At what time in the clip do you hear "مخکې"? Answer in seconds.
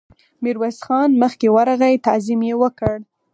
1.23-1.47